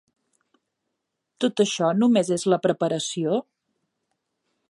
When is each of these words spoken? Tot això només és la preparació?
Tot 1.45 1.61
això 1.65 1.91
només 1.99 2.33
és 2.37 2.47
la 2.55 2.61
preparació? 2.65 3.37